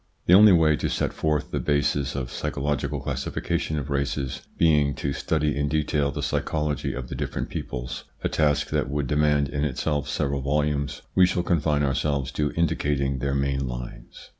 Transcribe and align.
The 0.25 0.33
only 0.33 0.51
way 0.51 0.77
to 0.77 0.89
set 0.89 1.13
forth 1.13 1.51
the 1.51 1.59
bases 1.59 2.15
of 2.15 2.25
a 2.25 2.31
psycho 2.31 2.61
logical 2.63 3.01
classification 3.01 3.77
of 3.77 3.91
races 3.91 4.41
being 4.57 4.95
to 4.95 5.13
study 5.13 5.55
in 5.55 5.67
detail 5.69 6.09
the 6.11 6.23
psychology 6.23 6.91
of 6.95 7.07
the 7.07 7.13
different 7.13 7.49
peoples, 7.49 8.05
a 8.23 8.27
task 8.27 8.71
that 8.71 8.89
would 8.89 9.05
demand 9.05 9.47
in 9.49 9.63
itself 9.63 10.09
several 10.09 10.41
volumes, 10.41 11.03
we 11.13 11.27
shall 11.27 11.43
confine 11.43 11.83
ourselves 11.83 12.31
to 12.31 12.51
indicating 12.53 13.19
their 13.19 13.35
main 13.35 13.67
lines. 13.67 14.29